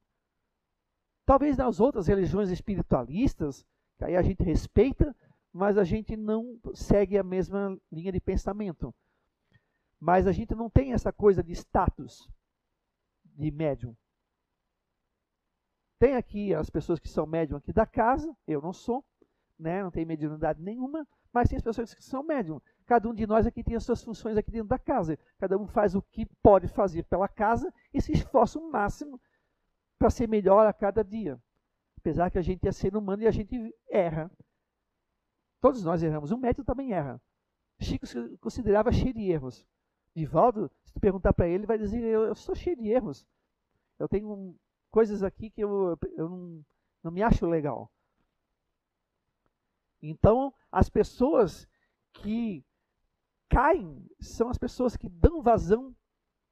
[1.27, 3.67] Talvez nas outras religiões espiritualistas,
[3.99, 5.15] que aí a gente respeita,
[5.53, 8.95] mas a gente não segue a mesma linha de pensamento.
[9.99, 12.31] Mas a gente não tem essa coisa de status
[13.25, 13.97] de médium.
[15.99, 19.05] Tem aqui as pessoas que são médium aqui da casa, eu não sou,
[19.59, 22.61] né, não tenho mediunidade nenhuma, mas tem as pessoas que são médium.
[22.87, 25.19] Cada um de nós aqui tem as suas funções aqui dentro da casa.
[25.37, 29.21] Cada um faz o que pode fazer pela casa e se esforça o máximo
[29.99, 31.43] para ser melhor a cada dia.
[31.99, 34.31] Apesar que a gente é ser humano e a gente erra.
[35.61, 36.31] Todos nós erramos.
[36.31, 37.21] O médium também erra.
[37.81, 39.67] Chico se considerava cheio de erros.
[40.15, 43.27] Divaldo, se tu perguntar para ele, vai dizer: eu, eu, sou cheio de erros.
[43.99, 44.57] Eu tenho um,
[44.89, 46.65] coisas aqui que eu, eu não,
[47.03, 47.91] não me acho legal.
[50.07, 51.69] Então, as pessoas
[52.15, 52.65] que
[53.49, 55.95] caem são as pessoas que dão vazão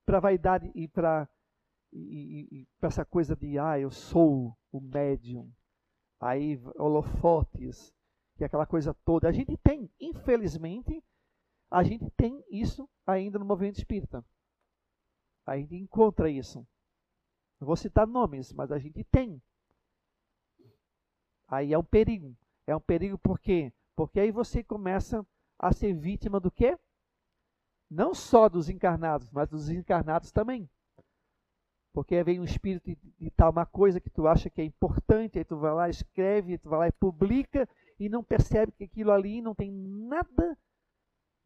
[0.07, 1.29] para vaidade e para
[1.93, 5.53] e, e, essa coisa de ah, eu sou o médium,
[6.21, 7.93] aí holofotes,
[8.37, 9.29] que é aquela coisa toda.
[9.29, 11.05] A gente tem, infelizmente,
[11.69, 14.25] a gente tem isso ainda no movimento espírita.
[15.45, 16.67] A gente encontra isso.
[17.61, 19.43] Não vou citar nomes, mas a gente tem.
[21.49, 22.35] Aí é um perigo.
[22.67, 23.73] É um perigo por quê?
[23.95, 25.27] Porque aí você começa
[25.59, 26.79] a ser vítima do quê?
[27.91, 30.69] Não só dos encarnados, mas dos encarnados também.
[31.93, 35.39] Porque vem um espírito e, e tal uma coisa que tu acha que é importante,
[35.39, 39.13] aí tu vai lá, escreve, tu vai lá e publica e não percebe que aquilo
[39.13, 40.57] ali não tem nada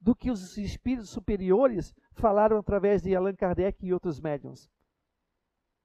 [0.00, 4.70] do que os espíritos superiores falaram através de Allan Kardec e outros médiums.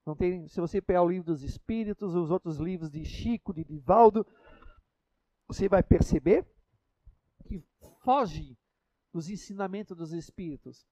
[0.06, 3.64] Não tem, se você pegar o livro dos espíritos, os outros livros de Chico, de
[3.64, 4.26] Divaldo,
[5.52, 6.48] você vai perceber
[7.44, 7.60] que
[8.06, 8.58] foge
[9.12, 10.88] dos ensinamentos dos espíritos.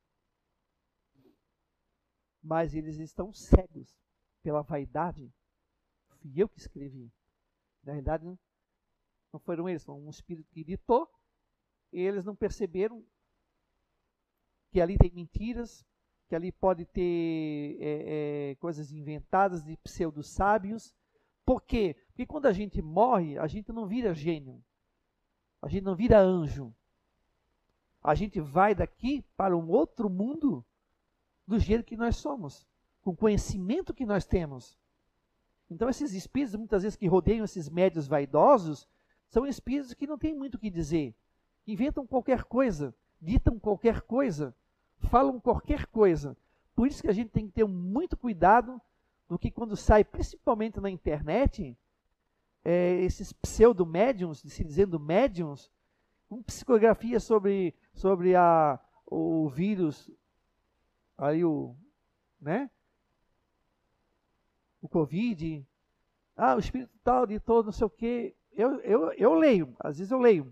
[2.43, 3.97] Mas eles estão cegos
[4.43, 5.33] pela vaidade.
[6.09, 7.09] Fui eu que escrevi.
[7.83, 11.09] Na realidade, não foram eles, foi um espírito que ditou.
[11.93, 13.01] E eles não perceberam
[14.71, 15.85] que ali tem mentiras,
[16.27, 20.93] que ali pode ter é, é, coisas inventadas de pseudo-sábios,
[21.49, 21.95] por quê?
[22.09, 24.63] Porque quando a gente morre, a gente não vira gênio.
[25.59, 26.71] A gente não vira anjo.
[28.03, 30.63] A gente vai daqui para um outro mundo
[31.47, 32.67] do jeito que nós somos,
[33.01, 34.77] com o conhecimento que nós temos.
[35.71, 38.88] Então, esses espíritos, muitas vezes, que rodeiam esses médios vaidosos,
[39.27, 41.15] são espíritos que não têm muito o que dizer.
[41.65, 44.55] Inventam qualquer coisa, ditam qualquer coisa,
[44.99, 46.38] falam qualquer coisa.
[46.75, 48.79] Por isso que a gente tem que ter muito cuidado
[49.29, 51.77] do que quando sai, principalmente na internet,
[52.65, 55.71] é, esses pseudo-médiums, se dizendo médiums,
[56.27, 60.09] com psicografia sobre, sobre a, o vírus,
[61.15, 61.75] aí o,
[62.41, 62.71] né?
[64.81, 65.65] O Covid,
[66.35, 68.35] ah, o espírito tal, de todo, não sei o quê.
[68.53, 70.51] Eu, eu, eu leio, às vezes eu leio.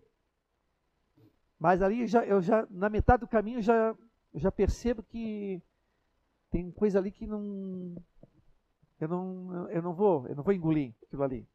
[1.57, 3.95] Mas ali já, eu já, na metade do caminho, já,
[4.35, 5.61] já percebo que
[6.51, 7.95] tem coisa ali que não,
[8.99, 11.47] eu não, eu não vou, eu não vou engolir aquilo ali.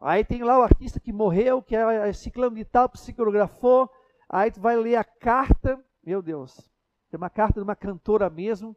[0.00, 3.90] Aí tem lá o artista que morreu, que é ciclano de tal, psicografou.
[4.28, 6.70] Aí tu vai ler a carta, meu Deus,
[7.10, 8.76] tem uma carta de uma cantora mesmo,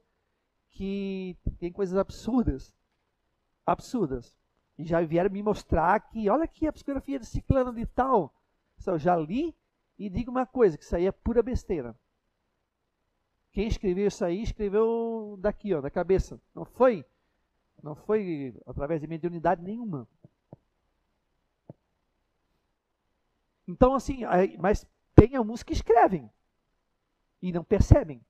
[0.72, 2.74] que tem coisas absurdas.
[3.66, 4.34] Absurdas.
[4.78, 8.34] E já vieram me mostrar que, olha aqui a psicografia de ciclano de tal.
[8.86, 9.56] Eu já li
[10.00, 11.96] e digo uma coisa, que isso aí é pura besteira.
[13.52, 16.42] Quem escreveu isso aí, escreveu daqui, ó, da cabeça.
[16.56, 17.06] Não foi,
[17.82, 20.08] não foi através de mediunidade nenhuma.
[23.68, 24.22] Então, assim,
[24.60, 26.30] mas tem alguns que escrevem
[27.42, 28.24] e não percebem.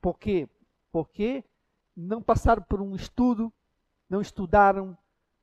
[0.00, 0.48] Por quê?
[0.92, 1.44] Porque
[1.96, 3.52] não passaram por um estudo,
[4.08, 4.96] não estudaram,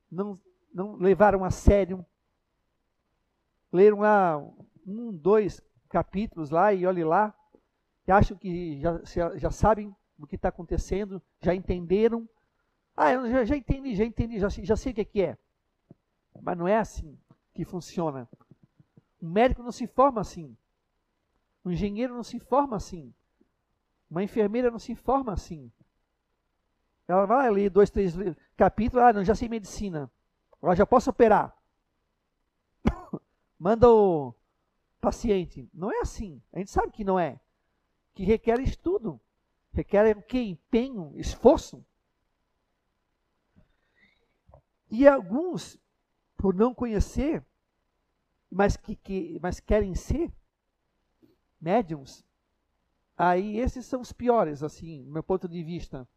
[0.10, 0.40] não,
[0.74, 2.06] não levaram a sério.
[3.72, 4.38] Leram lá
[4.88, 7.34] um, dois capítulos lá e olhe lá,
[8.08, 9.02] e acham que já,
[9.36, 12.28] já sabem o que está acontecendo, já entenderam.
[12.96, 15.38] Ah, eu já, já entendi, já entendi, já, já sei o que é, que é.
[16.42, 17.18] Mas não é assim
[17.54, 18.30] que funciona.
[19.22, 20.56] Um médico não se forma assim.
[21.64, 23.14] Um engenheiro não se forma assim.
[24.10, 25.72] Uma enfermeira não se forma assim.
[27.08, 28.14] Ela vai ler dois, três
[28.56, 30.12] capítulos, ah, não, já sei medicina.
[30.62, 31.56] Agora já posso operar.
[33.60, 34.34] Manda o
[35.00, 35.70] paciente.
[35.74, 36.42] Não é assim.
[36.52, 37.40] A gente sabe que não é.
[38.14, 39.20] Que requer estudo.
[39.72, 40.40] Requer o que?
[40.40, 41.86] Empenho, esforço.
[44.90, 45.80] E alguns,
[46.38, 47.44] por não conhecer,
[48.50, 50.32] mas que, que mas querem ser
[51.60, 52.24] médiums,
[53.18, 56.08] aí esses são os piores, assim, do meu ponto de vista.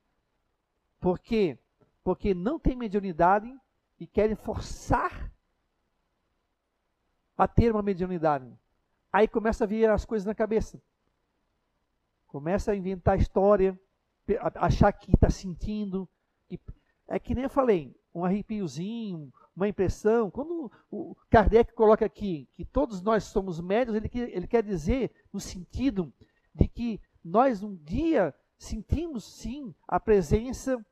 [1.00, 1.58] Por quê?
[2.04, 3.52] Porque não tem mediunidade
[3.98, 5.32] e querem forçar
[7.36, 8.52] a ter uma mediunidade.
[9.12, 10.80] Aí começa a vir as coisas na cabeça.
[12.26, 13.78] Começa a inventar história,
[14.56, 16.08] achar que está sentindo.
[17.06, 20.30] É que nem eu falei, um arrepiozinho, uma impressão.
[20.30, 25.40] Quando o Kardec coloca aqui que todos nós somos médios, ele, ele quer dizer no
[25.40, 26.12] sentido
[26.54, 30.84] de que nós um dia sentimos sim a presença,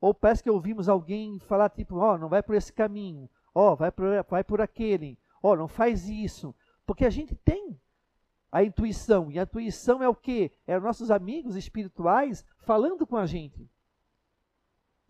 [0.00, 3.72] ou parece que ouvimos alguém falar tipo, ó, oh, não vai por esse caminho, ó,
[3.72, 6.54] oh, vai, por, vai por aquele, ó, oh, não faz isso.
[6.84, 7.78] Porque a gente tem
[8.50, 10.50] a intuição, e a intuição é o quê?
[10.66, 13.70] É os nossos amigos espirituais falando com a gente.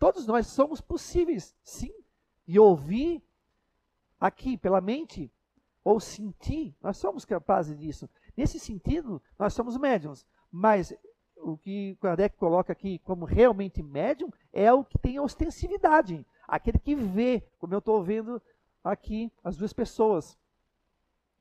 [0.03, 1.95] Todos nós somos possíveis, sim,
[2.45, 3.23] de ouvir
[4.19, 5.33] aqui pela mente
[5.85, 8.11] ou sentir, nós somos capazes disso.
[8.37, 10.93] Nesse sentido, nós somos médiums, mas
[11.37, 16.97] o que Kardec coloca aqui como realmente médium é o que tem ostensividade, aquele que
[16.97, 18.43] vê, como eu estou vendo
[18.83, 20.37] aqui as duas pessoas,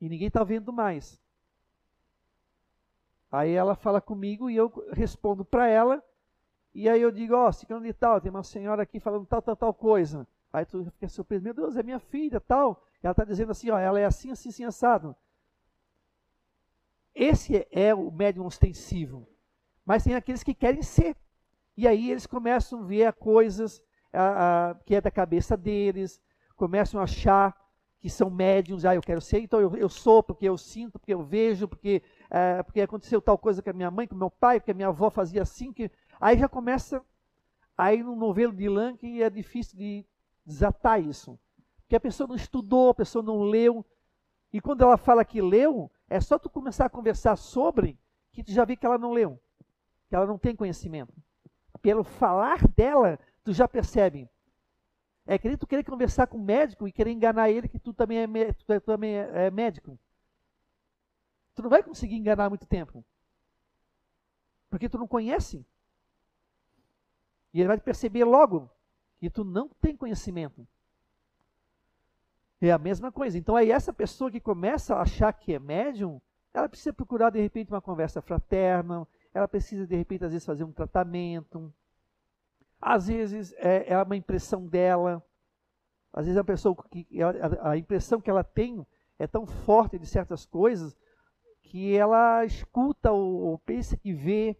[0.00, 1.20] e ninguém está vendo mais.
[3.28, 6.00] Aí ela fala comigo e eu respondo para ela,
[6.74, 9.42] e aí eu digo, ó, oh, ciclano de tal, tem uma senhora aqui falando tal,
[9.42, 10.26] tal, tal coisa.
[10.52, 12.86] Aí tu fica surpreso, meu Deus, é minha filha, tal.
[13.02, 15.14] Ela está dizendo assim, ó, ela é assim, assim, assim, assado.
[17.14, 19.28] Esse é o médium ostensivo.
[19.84, 21.16] Mas tem aqueles que querem ser.
[21.76, 23.82] E aí eles começam a ver coisas
[24.12, 26.20] a, a, que é da cabeça deles,
[26.54, 27.56] começam a achar
[27.98, 31.14] que são médiums, ah, eu quero ser, então eu, eu sou, porque eu sinto, porque
[31.14, 34.58] eu vejo, porque, é, porque aconteceu tal coisa com a minha mãe, com meu pai,
[34.58, 35.88] porque a minha avó fazia assim, que...
[36.22, 37.04] aí já começa
[37.76, 40.06] aí no novelo de que é difícil de
[40.46, 41.36] desatar isso.
[41.78, 43.84] Porque a pessoa não estudou, a pessoa não leu.
[44.52, 47.98] E quando ela fala que leu, é só tu começar a conversar sobre
[48.30, 49.40] que tu já vê que ela não leu,
[50.08, 51.12] que ela não tem conhecimento.
[51.80, 54.30] Pelo falar dela, tu já percebe.
[55.26, 57.92] É que nem tu querer conversar com o médico e querer enganar ele que tu
[57.92, 59.98] também é, tu também é, é médico.
[61.56, 63.04] Tu não vai conseguir enganar muito tempo.
[64.70, 65.66] Porque tu não conhece.
[67.52, 68.70] E ele vai perceber logo
[69.20, 70.66] e tu não tem conhecimento.
[72.60, 73.36] É a mesma coisa.
[73.36, 76.20] Então aí essa pessoa que começa a achar que é médium,
[76.54, 80.64] ela precisa procurar de repente uma conversa fraterna, ela precisa de repente às vezes fazer
[80.64, 81.72] um tratamento.
[82.80, 85.22] Às vezes é, é uma impressão dela.
[86.12, 88.86] Às vezes a pessoa que a, a impressão que ela tem
[89.18, 90.96] é tão forte de certas coisas
[91.62, 94.56] que ela escuta ou, ou pensa que vê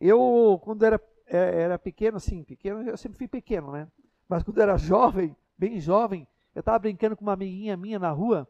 [0.00, 3.88] Eu, quando era, é, era pequeno, assim, pequeno, eu sempre fui pequeno, né?
[4.28, 8.48] Mas quando era jovem, bem jovem, eu estava brincando com uma amiguinha minha na rua.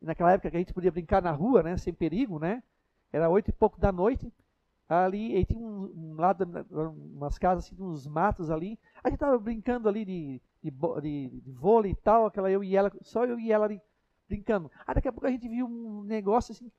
[0.00, 1.76] Naquela época que a gente podia brincar na rua, né?
[1.76, 2.62] Sem perigo, né?
[3.12, 4.32] Era oito e pouco da noite.
[4.88, 6.44] Ali, e tinha um, um lado,
[7.14, 8.78] umas casas, assim, uns matos ali.
[9.04, 12.76] A gente estava brincando ali de, de, de, de vôlei e tal, aquela eu e
[12.76, 13.80] ela, só eu e ela ali
[14.28, 14.70] brincando.
[14.86, 16.70] Aí daqui a pouco a gente viu um negócio assim,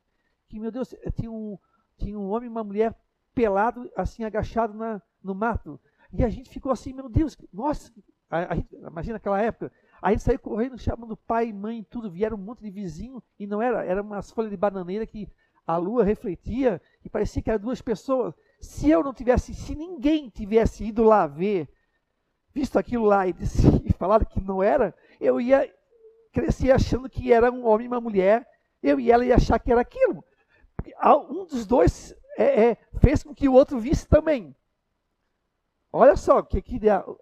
[0.50, 1.58] que, meu Deus, tinha um,
[1.98, 2.94] tinha um homem e uma mulher
[3.34, 5.80] pelado, assim, agachado na, no mato.
[6.14, 7.92] E a gente ficou assim, meu Deus, nossa,
[8.30, 9.72] a, a gente, imagina aquela época.
[10.02, 13.62] A gente saiu correndo, chamando pai, mãe, tudo, vieram um monte de vizinho, e não
[13.62, 15.30] era, era umas folhas de bananeira que
[15.66, 18.34] a lua refletia e parecia que eram duas pessoas.
[18.60, 21.70] Se eu não tivesse, se ninguém tivesse ido lá ver,
[22.54, 25.72] visto aquilo lá e, disse, e falado que não era, eu ia
[26.34, 28.48] crescer achando que era um homem e uma mulher,
[28.82, 30.24] eu e ela ia achar que era aquilo.
[31.30, 34.56] Um dos dois é, é, fez com que o outro visse também.
[35.94, 36.80] Olha só, que, que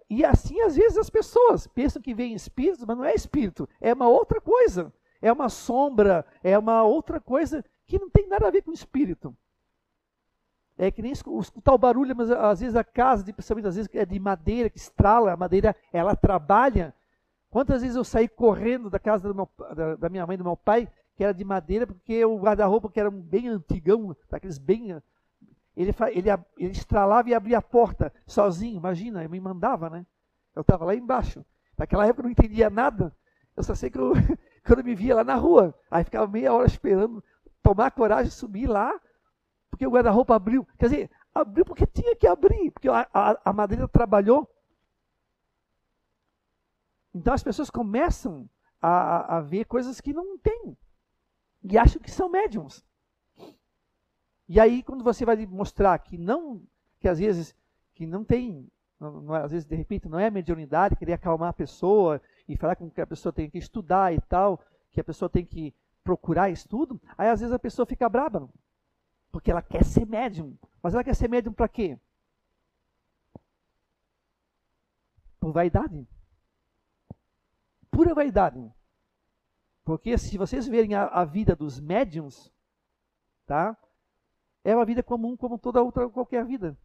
[0.08, 3.92] e assim às vezes as pessoas pensam que vem espírito, mas não é espírito, é
[3.92, 8.50] uma outra coisa, é uma sombra, é uma outra coisa que não tem nada a
[8.50, 9.36] ver com espírito.
[10.78, 14.06] É que nem escutar o barulho, mas às vezes a casa, principalmente às vezes é
[14.06, 16.94] de madeira, que estrala, a madeira ela trabalha.
[17.50, 20.56] Quantas vezes eu saí correndo da casa meu, da, da, minha mãe e do meu
[20.56, 20.88] pai,
[21.20, 24.98] que era de madeira, porque o guarda-roupa, que era um bem antigão, daqueles bem
[25.76, 30.06] ele, ele, ele estralava e abria a porta sozinho, imagina, me mandava, né?
[30.56, 31.44] Eu estava lá embaixo.
[31.76, 33.14] Naquela época eu não entendia nada.
[33.54, 34.14] Eu só sei que eu,
[34.64, 37.22] quando me via lá na rua, aí ficava meia hora esperando
[37.62, 38.98] tomar coragem, subir lá,
[39.68, 40.66] porque o guarda-roupa abriu.
[40.78, 44.48] Quer dizer, abriu porque tinha que abrir, porque a, a, a madeira trabalhou.
[47.14, 48.48] Então as pessoas começam
[48.80, 50.74] a, a ver coisas que não têm
[51.62, 52.84] e acham que são médiums.
[54.48, 56.62] E aí, quando você vai mostrar que não,
[56.98, 57.54] que às vezes,
[57.94, 61.50] que não tem, não, não, é, às vezes, de repente, não é mediunidade, querer acalmar
[61.50, 65.04] a pessoa e falar com que a pessoa tem que estudar e tal, que a
[65.04, 68.48] pessoa tem que procurar estudo, aí às vezes a pessoa fica brava,
[69.30, 70.56] porque ela quer ser médium.
[70.82, 71.98] Mas ela quer ser médium para quê?
[75.38, 76.08] Por vaidade.
[77.90, 78.72] Pura vaidade.
[79.84, 82.52] Porque se vocês verem a, a vida dos médiums,
[83.46, 83.76] tá?
[84.62, 86.76] É uma vida comum como toda outra qualquer vida.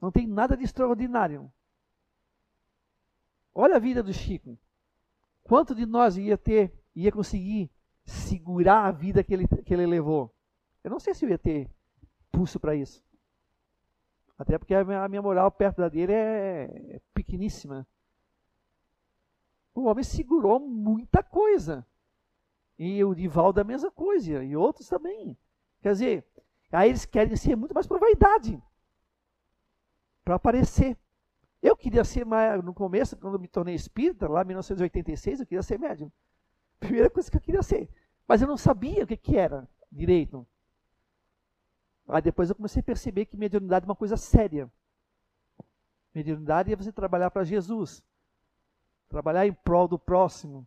[0.00, 1.50] Não tem nada de extraordinário.
[3.54, 4.58] Olha a vida do Chico.
[5.42, 7.70] Quanto de nós ia ter, ia conseguir
[8.04, 10.32] segurar a vida que ele, que ele levou?
[10.82, 11.68] Eu não sei se eu ia ter
[12.30, 13.02] pulso para isso.
[14.38, 17.86] Até porque a minha, moral perto da dele é, é pequeníssima.
[19.80, 21.86] O homem segurou muita coisa.
[22.78, 24.42] E o Divaldo a mesma coisa.
[24.44, 25.36] E outros também.
[25.82, 26.26] Quer dizer,
[26.72, 28.62] Aí eles querem ser muito mais por vaidade,
[30.24, 30.96] para aparecer.
[31.60, 35.62] Eu queria ser mais, no começo, quando me tornei espírita, lá em 1986, eu queria
[35.62, 36.10] ser médium.
[36.78, 37.90] Primeira coisa que eu queria ser.
[38.26, 40.46] Mas eu não sabia o que, que era direito.
[42.08, 44.70] Aí depois eu comecei a perceber que mediunidade é uma coisa séria.
[46.14, 48.02] Mediunidade é você trabalhar para Jesus.
[49.10, 50.66] Trabalhar em prol do próximo.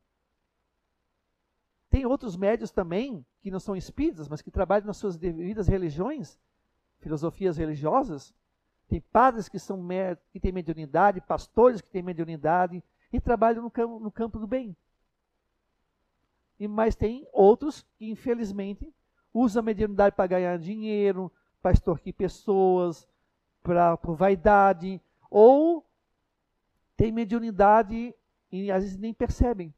[1.89, 6.37] Tem outros médios também, que não são espíritas, mas que trabalham nas suas devidas religiões,
[6.99, 8.33] filosofias religiosas.
[8.87, 9.79] Tem padres que, são,
[10.29, 14.75] que têm mediunidade, pastores que têm mediunidade e trabalham no campo, no campo do bem.
[16.59, 18.93] E, mas tem outros que, infelizmente,
[19.33, 21.31] usam a mediunidade para ganhar dinheiro,
[21.61, 23.07] para extorquir pessoas,
[23.61, 25.85] para por vaidade, ou
[26.97, 28.13] tem mediunidade
[28.53, 29.73] e às vezes nem percebem.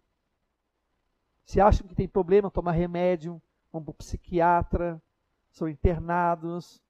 [1.46, 5.02] Se acham que tem problema, tomar remédio, vão para o psiquiatra,
[5.50, 6.84] são internados.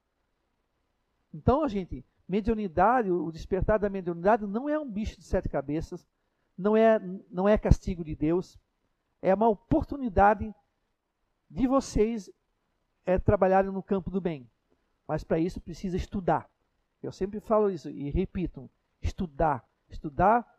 [1.31, 6.07] Então, gente, mediunidade, o despertar da mediunidade não é um bicho de sete cabeças,
[6.57, 8.57] não é, não é castigo de Deus,
[9.21, 10.53] é uma oportunidade
[11.47, 12.31] de vocês
[13.05, 14.49] é, trabalharem no campo do bem.
[15.07, 16.49] Mas para isso precisa estudar.
[17.03, 18.67] Eu sempre falo isso e repito:
[19.03, 19.63] estudar.
[19.87, 20.54] Estudar.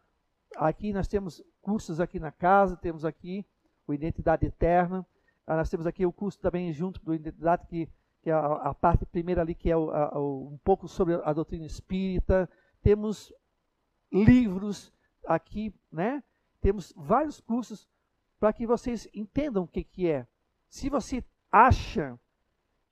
[0.56, 3.44] Aqui nós temos cursos aqui na casa, temos aqui
[3.86, 5.06] o Identidade Eterna.
[5.46, 7.88] Ah, nós temos aqui o curso também junto do Identidade, que,
[8.22, 11.14] que é a, a parte primeira ali, que é o, a, o, um pouco sobre
[11.14, 12.48] a doutrina espírita.
[12.82, 13.32] Temos
[14.12, 14.92] livros
[15.26, 16.22] aqui, né?
[16.60, 17.88] Temos vários cursos
[18.40, 20.26] para que vocês entendam o que, que é.
[20.68, 22.18] Se você acha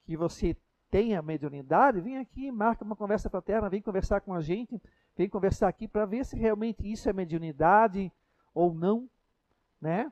[0.04, 0.56] que você
[0.90, 4.80] tem a mediunidade, vem aqui, marca uma conversa fraterna, vem conversar com a gente,
[5.16, 8.12] vem conversar aqui para ver se realmente isso é mediunidade
[8.52, 9.08] ou não,
[9.80, 10.10] né?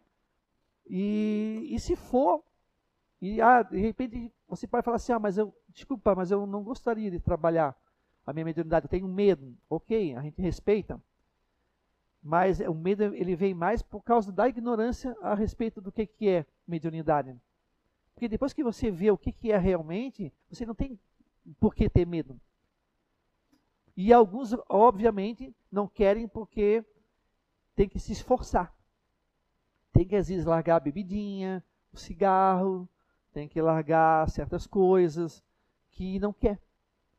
[0.87, 2.43] E, e se for,
[3.21, 6.63] e ah, de repente você pode falar assim, ah, mas eu, desculpa, mas eu não
[6.63, 7.77] gostaria de trabalhar
[8.27, 9.57] a minha mediunidade, eu tenho medo.
[9.69, 11.01] Ok, a gente respeita.
[12.23, 16.29] Mas o medo ele vem mais por causa da ignorância a respeito do que, que
[16.29, 17.35] é mediunidade.
[18.15, 20.99] Porque depois que você vê o que, que é realmente, você não tem
[21.59, 22.41] por que ter medo.
[23.97, 26.85] E alguns, obviamente, não querem porque
[27.75, 28.75] tem que se esforçar
[29.93, 31.63] tem que às vezes largar a bebidinha,
[31.93, 32.89] o cigarro,
[33.33, 35.45] tem que largar certas coisas
[35.91, 36.59] que não quer,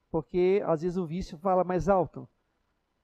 [0.10, 2.28] porque às vezes o vício fala mais alto.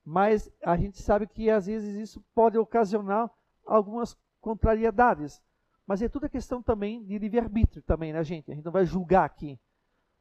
[0.04, 3.30] Mas a gente sabe que às vezes isso pode ocasionar
[3.66, 5.42] algumas contrariedades.
[5.86, 8.52] Mas é tudo questão também de livre-arbítrio também, né, gente?
[8.52, 9.60] A gente não vai julgar aqui.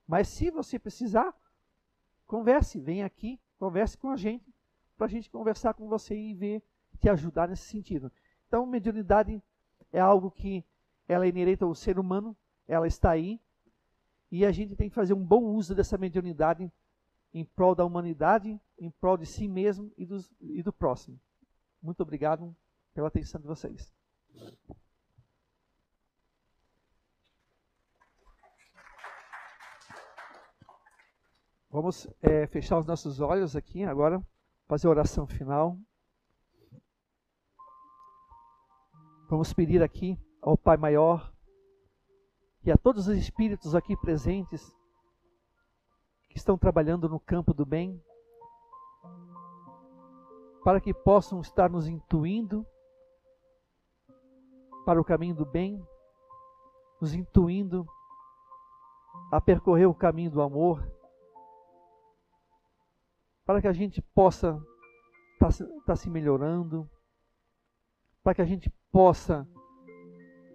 [0.06, 1.34] Mas se você precisar,
[2.28, 4.54] converse, vem aqui, converse com a gente,
[4.96, 6.62] para a gente conversar com você e ver,
[7.00, 8.12] te ajudar nesse sentido.
[8.46, 9.42] Então, mediunidade
[9.92, 10.64] é algo que
[11.08, 12.36] ela é inerente ao ser humano,
[12.68, 13.40] ela está aí,
[14.30, 16.70] e a gente tem que fazer um bom uso dessa mediunidade
[17.32, 20.06] em prol da humanidade, em prol de si mesmo e,
[20.40, 21.18] e do próximo.
[21.82, 22.54] Muito obrigado
[22.92, 23.92] pela atenção de vocês.
[31.70, 34.24] Vamos é, fechar os nossos olhos aqui agora,
[34.66, 35.76] fazer a oração final.
[39.28, 41.30] Vamos pedir aqui ao Pai Maior
[42.64, 44.74] e a todos os espíritos aqui presentes
[46.30, 48.02] que estão trabalhando no campo do bem,
[50.64, 52.66] para que possam estar nos intuindo
[54.86, 55.86] para o caminho do bem,
[56.98, 57.86] nos intuindo
[59.30, 60.97] a percorrer o caminho do amor
[63.48, 64.62] para que a gente possa
[65.32, 66.86] estar tá, tá se melhorando,
[68.22, 69.48] para que a gente possa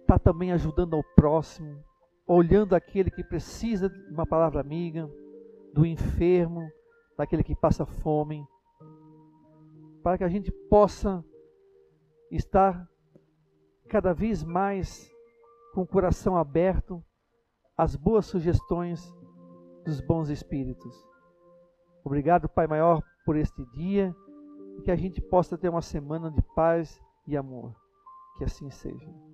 [0.02, 1.82] estar tá também ajudando ao próximo,
[2.24, 5.10] olhando aquele que precisa de uma palavra amiga,
[5.72, 6.70] do enfermo,
[7.18, 8.46] daquele que passa fome,
[10.00, 11.24] para que a gente possa
[12.30, 12.88] estar
[13.88, 15.10] cada vez mais
[15.72, 17.04] com o coração aberto
[17.76, 19.12] às boas sugestões
[19.84, 21.13] dos bons espíritos.
[22.04, 24.14] Obrigado, Pai Maior, por este dia
[24.78, 27.74] e que a gente possa ter uma semana de paz e amor.
[28.36, 29.33] Que assim seja.